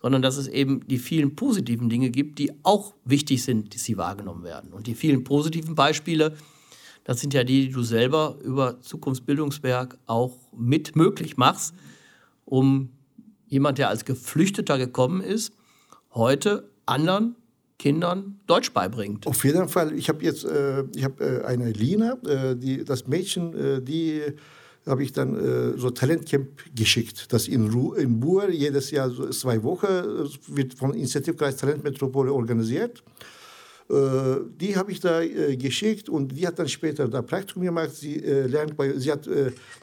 [0.00, 3.98] sondern dass es eben die vielen positiven Dinge gibt, die auch wichtig sind, dass sie
[3.98, 4.72] wahrgenommen werden.
[4.72, 6.34] Und die vielen positiven Beispiele,
[7.04, 11.74] das sind ja die, die du selber über Zukunftsbildungswerk auch mit möglich machst,
[12.46, 12.88] um
[13.50, 15.52] jemand, der als Geflüchteter gekommen ist,
[16.14, 17.36] heute anderen
[17.78, 19.26] Kindern Deutsch beibringt.
[19.26, 19.92] Auf jeden Fall.
[19.94, 24.22] Ich habe jetzt äh, ich hab, äh, eine Lina, äh, die, das Mädchen, äh, die
[24.86, 27.32] habe ich dann äh, so Talentcamp geschickt.
[27.32, 29.86] Das in, Ru in Buhr jedes Jahr so zwei Wochen
[30.48, 33.02] wird vom Initiativkreis Talentmetropole organisiert.
[33.90, 37.90] Äh, die habe ich da äh, geschickt und die hat dann später da Praktikum gemacht.
[37.92, 39.28] Sie äh, lernt bei, sie hat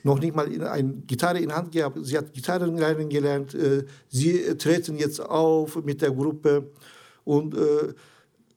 [0.04, 1.98] noch nicht mal eine Gitarre in Hand gehabt.
[2.04, 3.56] Sie hat Gitarren lernen gelernt.
[4.08, 6.70] sie treten jetzt auf mit der Gruppe
[7.24, 7.56] und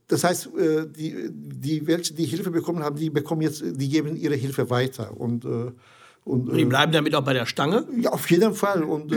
[0.06, 0.50] das heißt,
[0.96, 5.18] die, die welche die Hilfe bekommen haben, die bekommen jetzt, die geben ihre Hilfe weiter
[5.18, 7.86] und und, und die bleiben damit auch bei der Stange?
[7.96, 9.12] Ja, auf jeden Fall und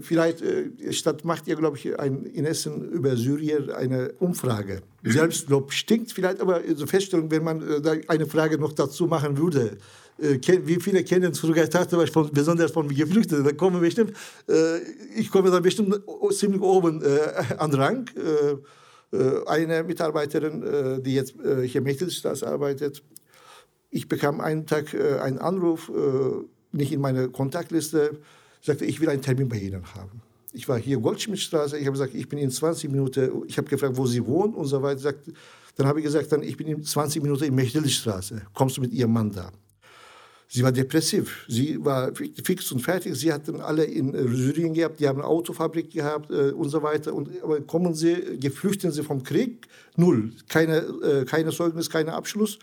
[0.00, 4.82] vielleicht, äh, Stadt macht ja, glaube ich, ein, in Essen über Syrien eine Umfrage.
[5.04, 9.78] Selbstlob stinkt vielleicht, aber so Feststellung, wenn man äh, eine Frage noch dazu machen würde,
[10.20, 11.96] wie viele kennen Surrogatate,
[12.32, 14.14] besonders von Geflüchteten, da kommen bestimmt,
[15.14, 16.00] ich komme da bestimmt
[16.32, 17.00] ziemlich oben
[17.56, 18.10] an Rang.
[19.46, 21.36] eine Mitarbeiterin, die jetzt
[21.66, 23.00] hier Mächtigstraße arbeitet,
[23.90, 25.88] ich bekam einen Tag einen Anruf,
[26.72, 28.18] nicht in meine Kontaktliste,
[28.68, 30.22] sagte, ich will einen Termin bei Ihnen haben.
[30.52, 33.96] Ich war hier Goldschmidtstraße, ich habe gesagt, ich bin in 20 Minuten, ich habe gefragt,
[33.96, 35.00] wo Sie wohnen und so weiter.
[35.00, 35.30] Sagt,
[35.76, 38.92] dann habe ich gesagt, dann, ich bin in 20 Minuten in Mechtelstraße, kommst du mit
[38.92, 39.52] Ihrem Mann da?
[40.50, 41.44] Sie war depressiv.
[41.46, 43.14] Sie war fix und fertig.
[43.14, 46.82] Sie hatten alle in äh, Syrien gehabt, die haben eine Autofabrik gehabt äh, und so
[46.82, 47.12] weiter.
[47.12, 50.32] Und, aber kommen sie, geflüchten sie vom Krieg, null.
[50.48, 52.58] Keine, äh, keine Zeugnis, kein Abschluss.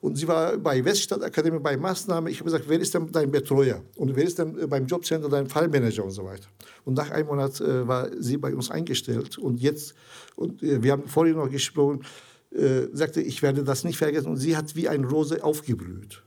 [0.00, 2.30] Und sie war bei Weststadtakademie bei Maßnahme.
[2.30, 3.82] Ich habe gesagt, wer ist denn dein Betreuer?
[3.96, 6.48] Und wer ist denn äh, beim Jobcenter dein Fallmanager und so weiter?
[6.84, 9.36] Und nach einem Monat äh, war sie bei uns eingestellt.
[9.36, 9.94] Und jetzt,
[10.36, 12.02] und äh, wir haben vorhin noch gesprochen,
[12.50, 14.28] äh, sagte, ich werde das nicht vergessen.
[14.28, 16.22] Und sie hat wie eine Rose aufgeblüht.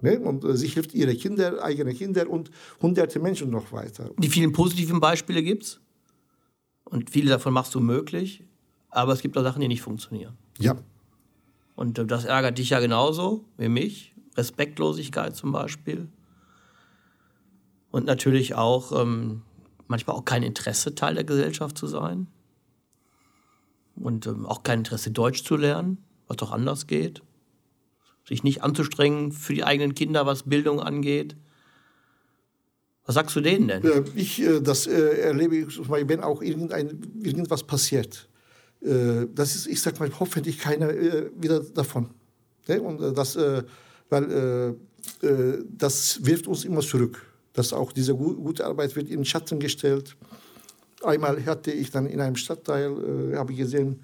[0.00, 0.18] Ne?
[0.18, 2.50] Und äh, sie hilft ihre Kinder, eigene Kinder und
[2.82, 4.10] hunderte Menschen noch weiter.
[4.18, 5.80] Die vielen positiven Beispiele gibt es.
[6.84, 8.42] Und viele davon machst du möglich.
[8.90, 10.36] Aber es gibt auch Sachen, die nicht funktionieren.
[10.58, 10.76] Ja,
[11.76, 14.14] Und das ärgert dich ja genauso wie mich.
[14.36, 16.08] Respektlosigkeit zum Beispiel.
[17.90, 19.42] Und natürlich auch ähm,
[19.86, 22.26] manchmal auch kein Interesse, Teil der Gesellschaft zu sein.
[23.94, 27.22] Und ähm, auch kein Interesse, Deutsch zu lernen, was doch anders geht.
[28.26, 31.36] Sich nicht anzustrengen für die eigenen Kinder, was Bildung angeht.
[33.04, 34.04] Was sagst du denen denn?
[34.14, 38.28] Ich, äh, das äh, erlebe ich, wenn auch irgendein, irgendwas passiert.
[38.80, 40.90] Das ist, ich sag mal, hoffentlich keiner
[41.36, 42.10] wieder davon.
[42.68, 42.80] Ne?
[42.80, 43.36] Und das,
[44.08, 44.76] weil
[45.76, 47.24] das wirft uns immer zurück.
[47.52, 50.14] Dass auch diese gute Arbeit wird in Schatten gestellt.
[51.02, 54.00] Einmal hatte ich dann in einem Stadtteil, habe ich gesehen,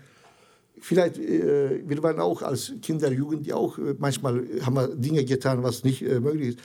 [0.81, 6.03] vielleicht, wir waren auch als Kinder, Jugend, auch manchmal haben wir Dinge getan, was nicht
[6.03, 6.59] möglich ist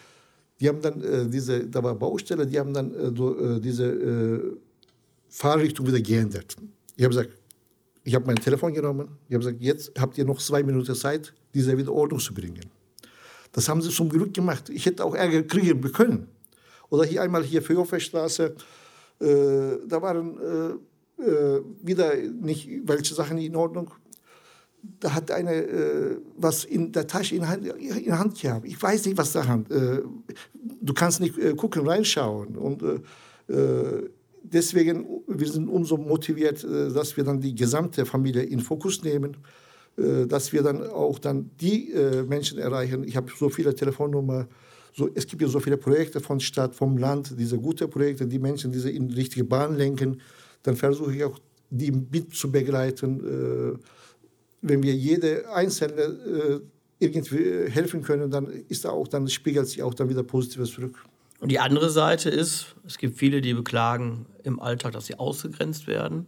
[0.59, 4.57] die haben dann äh, diese, da war Baustelle, die haben dann äh, äh, diese äh,
[5.29, 6.55] Fahrrichtung wieder geändert.
[6.95, 7.36] Ich habe gesagt,
[8.07, 11.33] ich habe mein Telefon genommen, ich habe gesagt, jetzt habt ihr noch zwei Minuten Zeit,
[11.53, 12.65] diese wieder Ordnung zu bringen.
[13.51, 14.69] Das haben sie zum Glück gemacht.
[14.69, 16.29] Ich hätte auch Ärger kriegen können.
[16.89, 18.55] Oder hier einmal hier für Straße,
[19.19, 19.25] äh,
[19.85, 20.79] da waren
[21.21, 23.91] äh, wieder nicht welche Sachen in Ordnung
[25.01, 28.65] da hat eine äh, was in der Tasche in Hand, in Hand gehabt.
[28.65, 29.69] Ich weiß nicht, was da Hand.
[29.69, 30.01] Äh,
[30.81, 32.55] du kannst nicht äh, gucken, reinschauen.
[32.55, 34.09] Und äh, äh,
[34.53, 39.37] deswegen wir sind umso motiviert, äh, dass wir dann die gesamte Familie in Fokus nehmen,
[40.29, 41.91] dass wir dann auch dann die
[42.27, 43.03] Menschen erreichen.
[43.03, 44.47] Ich habe so viele Telefonnummern.
[44.93, 48.37] So, es gibt ja so viele Projekte von Stadt, vom Land, diese guten Projekte, die
[48.37, 50.21] Menschen diese in die richtige Bahn lenken.
[50.61, 51.39] Dann versuche ich auch,
[51.71, 53.79] die mit zu begleiten
[54.61, 56.59] wenn wir jede Einzelne äh,
[56.99, 61.03] irgendwie helfen können, dann ist da auch, dann spiegelt sich auch dann wieder Positives zurück.
[61.39, 65.87] Und die andere Seite ist, es gibt viele, die beklagen im Alltag, dass sie ausgegrenzt
[65.87, 66.27] werden,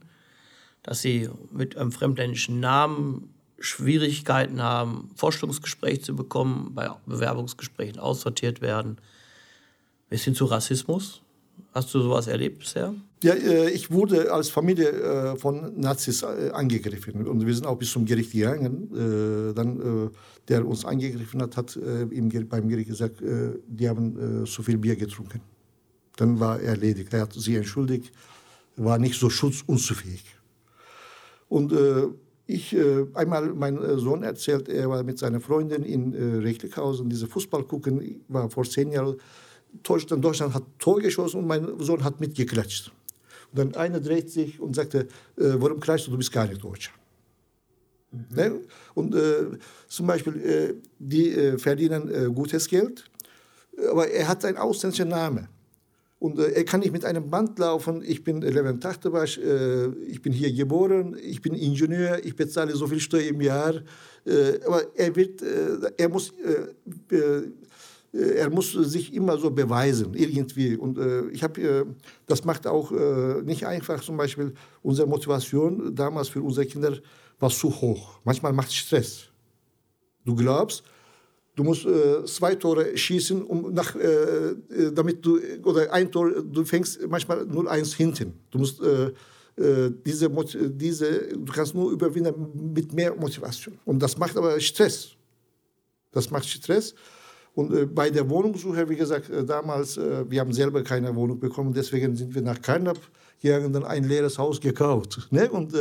[0.83, 8.97] dass sie mit einem fremdländischen Namen Schwierigkeiten haben, Vorstellungsgespräche zu bekommen, bei Bewerbungsgesprächen aussortiert werden,
[10.09, 11.21] bis hin zu Rassismus.
[11.73, 12.93] Hast du sowas erlebt bisher?
[13.21, 17.77] Ja, äh, ich wurde als Familie äh, von Nazis äh, angegriffen und wir sind auch
[17.77, 18.89] bis zum Gericht gegangen.
[19.55, 20.11] Dann,
[20.47, 21.77] der uns angegriffen hat, hat
[22.49, 25.41] beim Gericht gesagt, die haben zu viel Bier getrunken.
[26.15, 27.13] Dann war er erledigt.
[27.13, 28.11] Er hat sich entschuldigt,
[28.75, 30.23] war nicht so schutzunzufähig.
[31.49, 31.73] Und
[32.47, 32.75] ich,
[33.13, 38.49] einmal mein Sohn erzählt, er war mit seiner Freundin in Recklickhausen, diese Fußball gucken, war
[38.49, 39.17] vor zehn Jahren
[39.83, 42.91] Deutschland, Deutschland hat Tor geschossen und mein Sohn hat mitgeklatscht.
[43.51, 45.07] Und dann einer dreht sich und sagte,
[45.37, 46.91] äh, warum klatschst du, du bist gar nicht Deutscher.
[48.11, 48.35] Mhm.
[48.35, 48.59] Ne?
[48.93, 49.57] Und äh,
[49.87, 53.09] zum Beispiel, äh, die äh, verdienen äh, gutes Geld,
[53.91, 55.47] aber er hat einen ausländischen Namen.
[56.19, 60.51] Und er kann nicht mit einem Band laufen, ich bin Levent Tachtebasch, ich bin hier
[60.51, 63.75] geboren, ich bin Ingenieur, ich bezahle so viel Steuer im Jahr.
[64.65, 66.33] aber er, wird, er muss
[68.11, 70.75] er muss sich immer so beweisen, irgendwie.
[70.75, 71.85] Und äh, ich habe, äh,
[72.25, 76.97] das macht auch äh, nicht einfach, zum Beispiel unsere Motivation damals für unsere Kinder
[77.39, 78.19] war zu hoch.
[78.23, 79.25] Manchmal macht es Stress.
[80.25, 80.83] Du glaubst,
[81.55, 84.55] du musst äh, zwei Tore schießen, um nach, äh,
[84.91, 88.33] damit du, oder ein Tor, du fängst manchmal 0-1 hinten.
[88.51, 88.81] Du musst
[90.05, 90.29] diese,
[90.69, 93.77] diese, du kannst nur überwinden mit mehr Motivation.
[93.83, 95.09] Und das macht aber Stress.
[96.13, 96.95] Das macht Stress.
[97.59, 101.37] Und äh, bei der Wohnungssuche, wie gesagt, äh, damals, äh, wir haben selber keine Wohnung
[101.37, 102.99] bekommen, deswegen sind wir nach Karnap
[103.41, 105.11] gegangen, dann ein leeres Haus gekauft.
[105.31, 105.49] Ne?
[105.49, 105.73] Und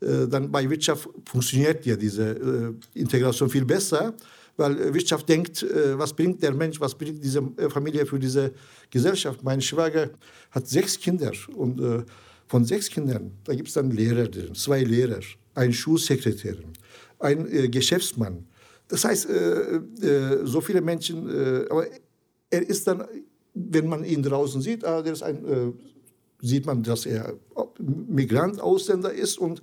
[0.00, 4.14] dann bei Wirtschaft funktioniert ja diese Integration viel besser,
[4.56, 8.52] weil Wirtschaft denkt, was bringt der Mensch, was bringt diese Familie für diese
[8.90, 9.42] Gesellschaft.
[9.42, 10.10] Mein Schwager
[10.52, 12.04] hat sechs Kinder und
[12.46, 15.20] von sechs Kindern, da gibt es dann Lehrer zwei Lehrer,
[15.54, 16.56] ein Schulsekretär,
[17.18, 18.46] ein Geschäftsmann,
[18.88, 21.86] das heißt, äh, äh, so viele Menschen, äh, aber
[22.50, 23.04] er ist dann,
[23.54, 25.72] wenn man ihn draußen sieht, ah, der ist ein, äh,
[26.40, 27.34] sieht man, dass er
[27.78, 29.60] Migrant, Ausländer ist und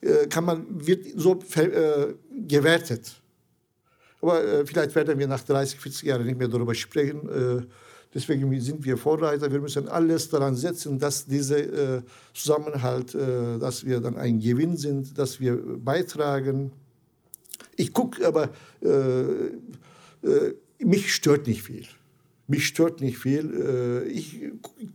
[0.00, 2.14] äh, kann man, wird so äh,
[2.46, 3.20] gewertet.
[4.20, 7.68] Aber vielleicht werden wir nach 30, 40 Jahren nicht mehr darüber sprechen.
[8.12, 9.48] Deswegen sind wir Vorreiter.
[9.48, 12.02] Wir müssen alles daran setzen, dass dieser
[12.34, 16.72] Zusammenhalt, dass wir dann ein Gewinn sind, dass wir beitragen.
[17.78, 18.50] Ich gucke, aber
[18.82, 18.88] äh,
[20.26, 21.86] äh, mich stört nicht viel.
[22.48, 23.54] Mich stört nicht viel.
[23.54, 24.40] Äh, ich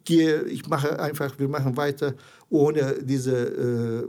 [0.03, 2.13] gehe, ich mache einfach, wir machen weiter,
[2.49, 4.07] ohne diese, äh,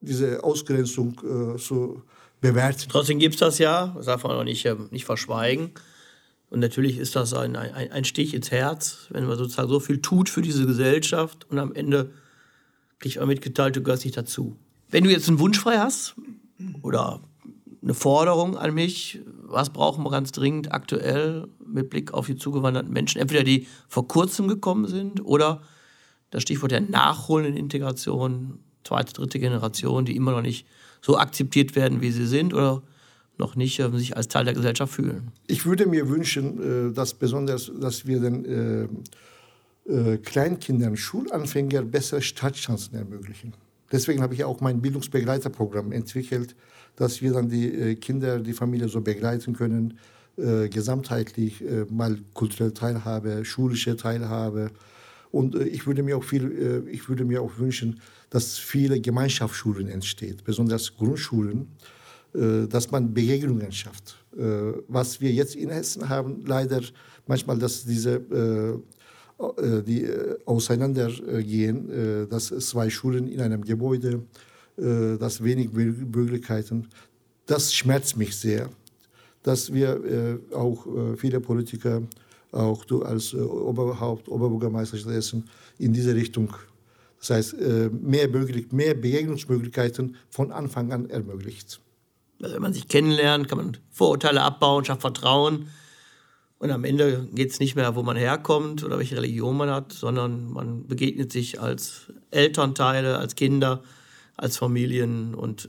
[0.00, 2.02] diese Ausgrenzung äh, zu
[2.40, 2.88] bewerten.
[2.88, 5.72] Trotzdem gibt es das ja, das darf man auch nicht, ähm, nicht verschweigen.
[6.48, 10.00] Und natürlich ist das ein, ein, ein Stich ins Herz, wenn man sozusagen so viel
[10.00, 12.10] tut für diese Gesellschaft und am Ende
[13.00, 14.56] kriegt man mitgeteilt, du gehörst nicht dazu.
[14.88, 16.14] Wenn du jetzt einen Wunsch frei hast
[16.80, 17.20] oder
[17.88, 22.92] eine Forderung an mich, was brauchen wir ganz dringend aktuell mit Blick auf die zugewanderten
[22.92, 25.62] Menschen, entweder die vor kurzem gekommen sind oder
[26.28, 30.66] das Stichwort der nachholenden Integration, zweite, dritte Generation, die immer noch nicht
[31.00, 32.82] so akzeptiert werden, wie sie sind oder
[33.38, 35.32] noch nicht äh, sich als Teil der Gesellschaft fühlen.
[35.46, 38.44] Ich würde mir wünschen, äh, dass besonders, dass wir den
[39.86, 43.54] äh, äh, Kleinkindern, Schulanfängern bessere Startchancen ermöglichen.
[43.90, 46.54] Deswegen habe ich auch mein Bildungsbegleiterprogramm entwickelt,
[46.98, 49.98] dass wir dann die äh, Kinder, die Familie so begleiten können,
[50.36, 54.72] äh, gesamtheitlich äh, mal kulturelle Teilhabe, schulische Teilhabe.
[55.30, 60.42] Und ich würde mir auch viel, ich würde mir auch wünschen, dass viele Gemeinschaftsschulen entsteht,
[60.42, 61.68] besonders Grundschulen,
[62.32, 64.16] dass man Begegnungen schafft.
[64.88, 66.80] was wir jetzt in Hessen haben, leider
[67.26, 68.80] manchmal, dass diese
[69.86, 70.08] die
[70.46, 74.22] auseinandergehen, dass zwei Schulen in einem Gebäude
[74.78, 76.88] äh, das wenig Möglichkeiten.
[77.46, 78.68] Das schmerzt mich sehr,
[79.42, 82.02] dass wir äh, auch äh, viele Politiker,
[82.52, 86.54] auch du als Oberhaupt, Oberbürgermeister Essen, in diese Richtung,
[87.18, 87.56] das heißt
[87.90, 91.78] mehr, möglich, mehr Begegnungsmöglichkeiten von Anfang an ermöglicht.
[92.40, 95.68] Also wenn man sich kennenlernt, kann man Vorurteile abbauen, schafft Vertrauen.
[96.58, 99.92] Und am Ende geht es nicht mehr, wo man herkommt oder welche Religion man hat,
[99.92, 103.82] sondern man begegnet sich als Elternteile, als Kinder
[104.38, 105.68] als Familien und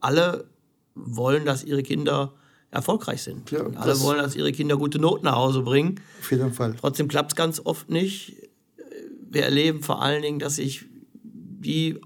[0.00, 0.48] alle
[0.94, 2.32] wollen, dass ihre Kinder
[2.70, 3.50] erfolgreich sind.
[3.50, 6.00] Ja, alle wollen, dass ihre Kinder gute Noten nach Hause bringen.
[6.20, 6.74] Auf jeden Fall.
[6.80, 8.36] Trotzdem klappt es ganz oft nicht.
[9.28, 10.86] Wir erleben vor allen Dingen, dass sich
[11.22, 12.00] die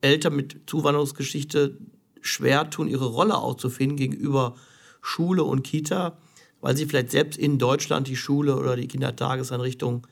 [0.00, 1.78] Eltern mit Zuwanderungsgeschichte
[2.20, 4.56] schwer tun, ihre Rolle auszufinden gegenüber
[5.00, 6.18] Schule und Kita,
[6.60, 10.06] weil sie vielleicht selbst in Deutschland die Schule oder die Kindertageseinrichtung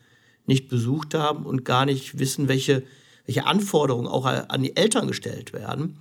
[0.46, 2.82] nicht besucht haben und gar nicht wissen, welche
[3.26, 5.98] welche Anforderungen auch an die Eltern gestellt werden.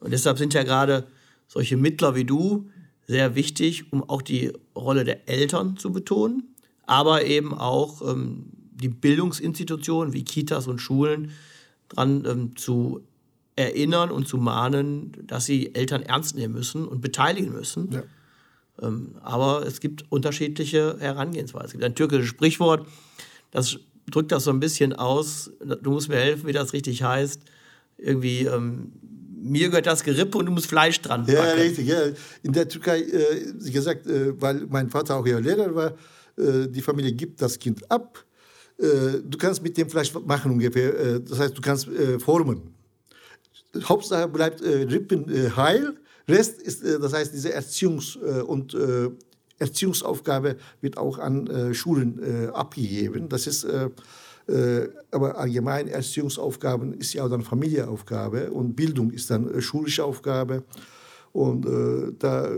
[0.00, 1.06] Und deshalb sind ja gerade
[1.48, 2.68] solche Mittler wie du
[3.06, 6.54] sehr wichtig, um auch die Rolle der Eltern zu betonen,
[6.86, 11.30] aber eben auch ähm, die Bildungsinstitutionen wie Kitas und Schulen
[11.88, 13.02] daran ähm, zu
[13.56, 17.92] erinnern und zu mahnen, dass sie Eltern ernst nehmen müssen und beteiligen müssen.
[17.92, 18.02] Ja.
[18.82, 21.66] Ähm, aber es gibt unterschiedliche Herangehensweisen.
[21.66, 22.86] Es gibt ein türkisches Sprichwort,
[23.52, 23.78] das
[24.10, 25.50] drückt das so ein bisschen aus.
[25.82, 27.40] Du musst mir helfen, wie das richtig heißt.
[27.98, 28.92] Irgendwie, ähm,
[29.42, 31.36] mir gehört das Gerippe und du musst Fleisch dran packen.
[31.36, 31.86] Ja, richtig.
[31.86, 32.00] Ja.
[32.42, 35.94] In der Türkei, äh, wie gesagt, äh, weil mein Vater auch ja Lehrer war,
[36.36, 38.24] äh, die Familie gibt das Kind ab.
[38.78, 40.98] Äh, du kannst mit dem Fleisch machen ungefähr.
[40.98, 42.74] Äh, das heißt, du kannst äh, formen.
[43.84, 45.94] Hauptsache bleibt Rippen heil.
[46.28, 48.72] Rest ist, das heißt, diese Erziehungs- und
[49.58, 53.28] Erziehungsaufgabe wird auch an äh, Schulen äh, abgegeben.
[53.28, 53.90] Das ist äh,
[54.48, 60.04] äh aber allgemein Erziehungsaufgaben ist ja auch dann Familieaufgabe und Bildung ist dann äh, schulische
[60.04, 60.64] Aufgabe.
[61.32, 62.48] Und äh, da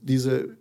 [0.00, 0.56] diese,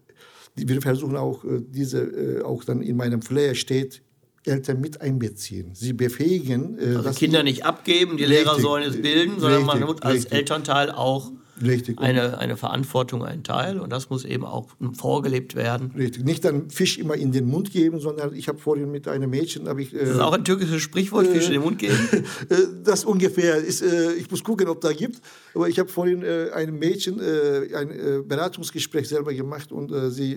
[0.57, 4.01] die, wir versuchen auch diese auch dann in meinem Flair steht,
[4.45, 5.73] Eltern mit einbeziehen.
[5.73, 6.77] Sie befähigen.
[6.97, 10.15] also Kinder nicht abgeben, die richtig, Lehrer sollen es bilden, sondern richtig, man muss als
[10.15, 10.33] richtig.
[10.33, 11.31] Elternteil auch
[11.63, 11.99] Richtig.
[11.99, 13.79] Eine, eine Verantwortung, ein Teil.
[13.79, 15.91] Und das muss eben auch vorgelebt werden.
[15.97, 16.23] Richtig.
[16.23, 19.67] Nicht dann Fisch immer in den Mund geben, sondern ich habe vorhin mit einem Mädchen.
[19.79, 21.97] Ich, äh, das ist auch ein türkisches Sprichwort, Fisch in den Mund geben?
[22.49, 23.57] Äh, das ungefähr.
[23.57, 25.21] Ist, äh, ich muss gucken, ob da gibt.
[25.53, 30.35] Aber ich habe vorhin äh, einem Mädchen äh, ein äh, Beratungsgespräch selber gemacht und sie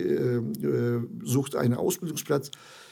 [1.23, 2.51] sucht einen Ausbildungsplatz.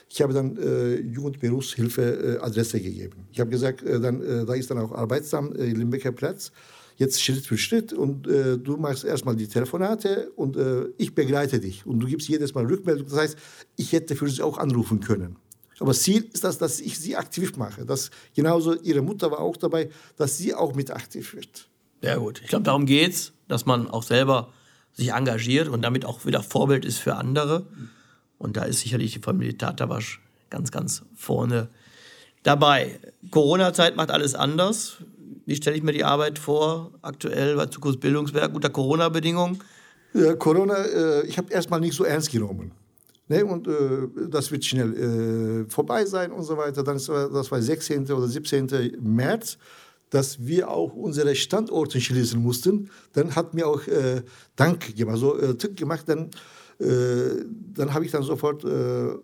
[0.09, 3.27] Ich habe dann äh, Jugendberufshilfe äh, Adresse gegeben.
[3.31, 6.51] Ich habe gesagt, äh, dann, da ist dann auch Arbeitsamt Limbecker Platz
[6.97, 11.59] jetzt Schritt für Schritt und äh, du machst erstmal die Telefonate und äh, ich begleite
[11.59, 13.07] dich und du gibst jedes Mal Rückmeldung.
[13.07, 13.37] Das heißt,
[13.75, 15.37] ich hätte für sie auch anrufen können.
[15.79, 17.85] Aber Ziel ist das, dass ich sie aktiv mache.
[17.85, 21.67] Dass genauso ihre Mutter war auch dabei, dass sie auch mit aktiv wird.
[22.01, 22.41] Sehr gut.
[22.41, 24.53] Ich glaube, darum geht es, dass man auch selber
[24.93, 27.67] sich engagiert und damit auch wieder Vorbild ist für andere.
[28.37, 31.69] Und da ist sicherlich die Familie Tatabasch ganz, ganz vorne
[32.43, 32.99] dabei.
[33.31, 34.97] Corona-Zeit macht alles anders.
[35.45, 39.59] Wie stelle ich mir die Arbeit vor, aktuell bei Zukunftsbildungswerk unter Corona-Bedingungen?
[40.13, 42.71] Ja, Corona, äh, ich habe erstmal nicht so ernst genommen.
[43.27, 43.45] Ne?
[43.45, 46.83] Und äh, das wird schnell äh, vorbei sein und so weiter.
[46.83, 48.11] Dann ist, das war 16.
[48.11, 48.97] oder 17.
[49.01, 49.57] März,
[50.09, 52.89] dass wir auch unsere Standorte schließen mussten.
[53.13, 54.23] Dann hat mir auch äh,
[54.55, 56.05] Dank gemacht, so äh, Tick gemacht.
[56.07, 56.29] Dann,
[56.79, 59.15] äh, dann habe ich dann sofort äh,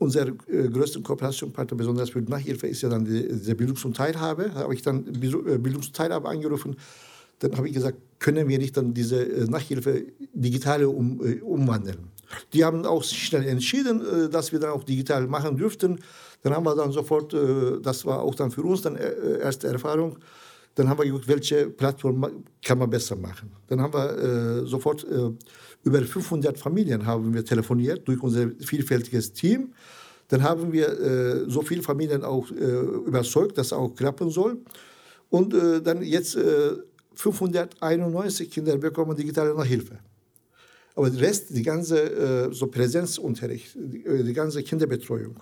[0.00, 4.50] unser äh, größter Kooperationspartner, besonders für Nachhilfe, ist ja dann die, die Bildungs- und Teilhabe.
[4.52, 6.74] Da habe ich dann äh, Bildungs- und Teilhabe angerufen.
[7.38, 11.98] Dann habe ich gesagt, können wir nicht dann diese äh, Nachhilfe digitale um, äh, umwandeln?
[12.52, 15.98] Die haben auch schnell entschieden, äh, dass wir dann auch digital machen dürften.
[16.42, 20.16] Dann haben wir dann sofort, äh, das war auch dann für uns dann erste Erfahrung,
[20.76, 23.50] Dann haben wir geguckt, welche Plattform kann man besser machen.
[23.66, 25.30] Dann haben wir äh, sofort äh,
[25.82, 29.72] über 500 Familien haben wir telefoniert durch unser vielfältiges Team.
[30.28, 34.58] Dann haben wir äh, so viele Familien auch äh, überzeugt, dass es auch klappen soll.
[35.28, 36.36] Und äh, dann jetzt
[37.14, 39.98] 591 Kinder bekommen digitale Nachhilfe.
[40.94, 45.36] Aber der Rest, die ganze so Präsenzunterricht, die, die ganze Kinderbetreuung,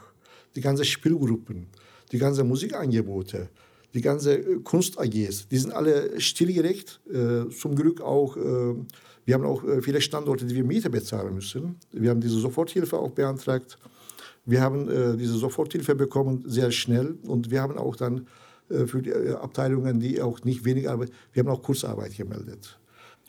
[0.54, 1.66] die ganze Spielgruppen,
[2.12, 3.48] die ganze Musikangebote,
[3.94, 7.00] die ganze äh, Kunst-AGs, die sind alle stillgelegt.
[7.10, 8.74] Äh, zum Glück auch, äh,
[9.28, 11.76] wir haben auch äh, viele Standorte, die wir Miete bezahlen müssen.
[11.92, 13.76] Wir haben diese Soforthilfe auch beantragt.
[14.46, 18.26] Wir haben äh, diese Soforthilfe bekommen sehr schnell und wir haben auch dann
[18.70, 22.78] äh, für die Abteilungen, die auch nicht wenig arbeiten, wir haben auch Kurzarbeit gemeldet.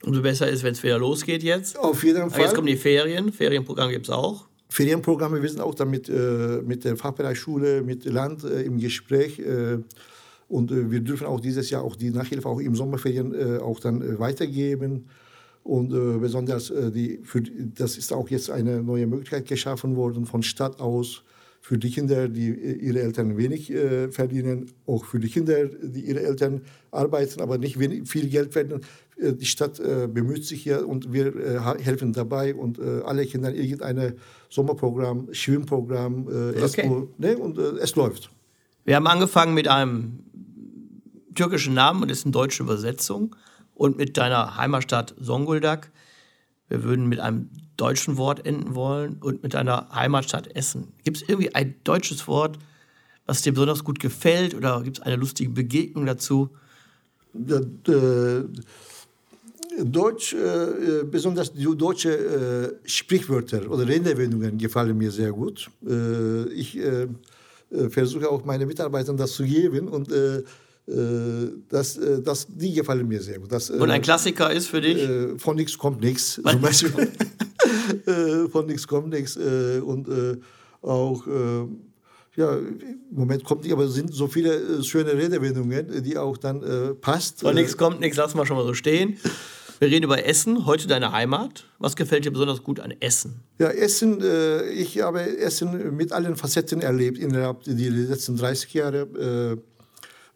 [0.01, 1.77] Umso besser ist, wenn es wieder losgeht jetzt.
[1.77, 2.27] Auf jeden Fall.
[2.27, 3.33] Aber jetzt kommen die Ferien.
[3.33, 4.47] Ferienprogramm gibt es auch.
[4.69, 9.37] Ferienprogramme, wir sind auch damit äh, mit der Fachbereichsschule, mit Land äh, im Gespräch.
[9.39, 9.79] Äh,
[10.47, 13.81] und äh, wir dürfen auch dieses Jahr auch die Nachhilfe auch im Sommerferien äh, auch
[13.81, 15.09] dann äh, weitergeben.
[15.69, 20.79] Und besonders die, für, das ist auch jetzt eine neue Möglichkeit geschaffen worden von Stadt
[20.79, 21.21] aus
[21.61, 23.71] für die Kinder, die ihre Eltern wenig
[24.09, 28.81] verdienen, auch für die Kinder, die ihre Eltern arbeiten, aber nicht wenig, viel Geld verdienen.
[29.21, 29.79] Die Stadt
[30.11, 34.13] bemüht sich hier und wir helfen dabei und alle Kinder irgendein
[34.49, 36.63] Sommerprogramm, Schwimmprogramm, okay.
[36.63, 36.77] es,
[37.19, 38.31] ne, und es läuft.
[38.85, 40.23] Wir haben angefangen mit einem
[41.35, 43.35] türkischen Namen und ist eine deutsche Übersetzung.
[43.79, 45.89] Und mit deiner Heimatstadt Songuldak.
[46.67, 50.91] Wir würden mit einem deutschen Wort enden wollen und mit deiner Heimatstadt Essen.
[51.05, 52.59] Gibt es irgendwie ein deutsches Wort,
[53.25, 56.49] was dir besonders gut gefällt oder gibt es eine lustige Begegnung dazu?
[57.33, 58.43] Ja, äh,
[59.81, 62.11] Deutsch, äh, besonders die deutsche
[62.83, 65.69] äh, Sprichwörter oder Redewendungen gefallen mir sehr gut.
[65.87, 67.07] Äh, ich äh,
[67.71, 70.11] äh, versuche auch meine Mitarbeitern das zu geben und
[71.69, 73.51] das, äh, das, die gefallen mir sehr gut.
[73.51, 75.07] Das, Und ein äh, Klassiker ist für dich?
[75.41, 77.11] Von nichts kommt nichts, zum Beispiel.
[78.51, 79.37] von nichts kommt nichts.
[79.37, 80.07] Und
[80.81, 81.27] auch,
[82.35, 86.95] ja, im Moment kommt nicht, aber es sind so viele schöne Redewendungen, die auch dann
[87.01, 87.41] passt.
[87.41, 89.17] Von nichts kommt nichts, lass mal schon mal so stehen.
[89.79, 91.63] Wir reden über Essen, heute deine Heimat.
[91.77, 93.39] Was gefällt dir besonders gut an Essen?
[93.59, 99.57] Ja, Essen, äh, ich habe Essen mit allen Facetten erlebt innerhalb der letzten 30 Jahre.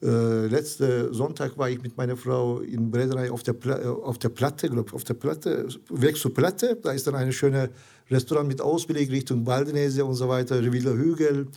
[0.04, 4.18] Äh, letzten Sonntag war ich mit meiner Frau in Bredernei auf der, Pla äh, auf
[4.18, 6.78] der Platte, glaub, auf der Platte, weg zur Platte.
[6.82, 7.70] Da ist dann ein schönes
[8.12, 11.48] Restaurant mit Ausblick Richtung Baldenese und so weiter, Revilla Hügel.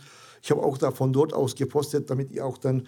[0.41, 2.83] Ich habe auch da von dort aus gepostet, damit ihr auch dann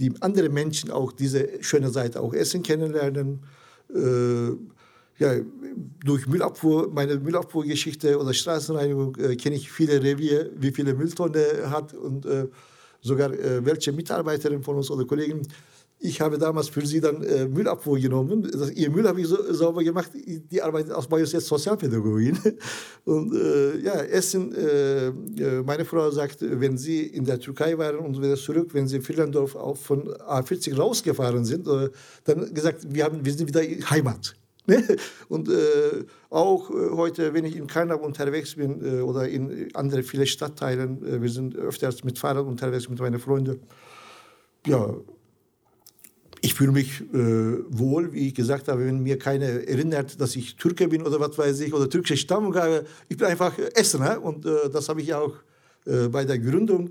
[0.00, 3.40] die anderen Menschen auch diese schöne Seite auch Essen kennenlernen.
[3.94, 4.48] Äh,
[5.18, 5.32] ja,
[6.04, 11.94] durch Müllabfuhr, meine Müllabfuhrgeschichte oder Straßenreinigung äh, kenne ich viele Revier, wie viele Mülltonne hat
[11.94, 12.48] und äh,
[13.04, 15.42] sogar äh, welche Mitarbeiterin von uns oder Kollegen,
[16.00, 18.42] ich habe damals für sie dann äh, Müllabfuhr genommen.
[18.52, 20.10] Das, ihr Müll habe ich so, sauber gemacht.
[20.14, 22.38] Die arbeitet aus Majos jetzt Sozialpädagogin.
[23.04, 27.98] Und äh, ja, Essen, äh, äh, meine Frau sagt, wenn sie in der Türkei waren
[27.98, 31.88] und wieder zurück, wenn sie in auch von A40 rausgefahren sind, äh,
[32.24, 34.34] dann gesagt, wir, haben, wir sind wieder Heimat.
[34.66, 34.96] Ne?
[35.28, 40.02] Und äh, auch äh, heute, wenn ich in Karnap unterwegs bin äh, oder in anderen
[40.02, 43.60] vielen Stadtteilen, äh, wir sind öfters mit Fahrrad unterwegs mit meinen Freunden.
[44.66, 44.94] Ja,
[46.40, 50.56] ich fühle mich äh, wohl, wie ich gesagt habe, wenn mir keiner erinnert, dass ich
[50.56, 52.84] Türke bin oder was weiß ich, oder türkische Stammung habe.
[53.08, 55.34] Ich bin einfach Essener und äh, das habe ich auch
[55.86, 56.88] bei der Gründung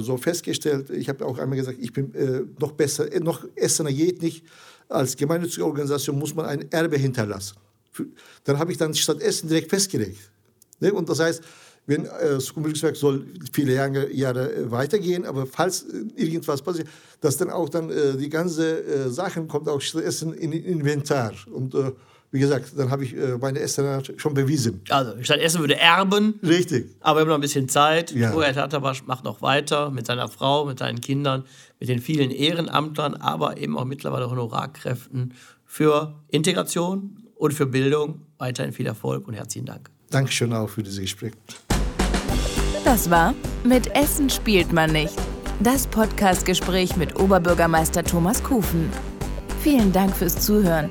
[0.00, 0.90] so festgestellt.
[0.90, 2.12] Ich habe auch einmal gesagt, ich bin
[2.58, 4.44] noch besser, noch Essener geht nicht
[4.92, 7.56] als gemeinnützige Organisation muss man ein Erbe hinterlassen.
[8.44, 10.30] Dann habe ich dann Stadt Essen direkt festgelegt.
[10.80, 10.92] Ne?
[10.92, 11.42] Und das heißt,
[11.86, 16.88] wenn äh, das Kommunikationswerk soll viele Jahre, Jahre äh, weitergehen, aber falls äh, irgendwas passiert,
[17.20, 21.32] dass dann auch dann äh, die ganze äh, Sachen kommt auch Stadt Essen in Inventar
[21.52, 21.92] und äh,
[22.32, 24.80] wie gesagt, dann habe ich äh, meine Essen schon bewiesen.
[24.88, 26.40] Also, Stadt Essen würde erben.
[26.42, 26.96] Richtig.
[27.00, 28.10] Aber wir haben noch ein bisschen Zeit.
[28.12, 28.30] Ja.
[28.30, 31.44] Florian Tattabasch macht noch weiter mit seiner Frau, mit seinen Kindern,
[31.78, 35.34] mit den vielen Ehrenamtlern, aber eben auch mittlerweile Honorarkräften
[35.66, 38.22] für Integration und für Bildung.
[38.38, 39.90] Weiterhin viel Erfolg und herzlichen Dank.
[40.08, 41.32] Dankeschön auch für dieses Gespräch.
[42.82, 45.14] Das war Mit Essen spielt man nicht.
[45.60, 48.88] Das Podcastgespräch mit Oberbürgermeister Thomas Kufen.
[49.62, 50.90] Vielen Dank fürs Zuhören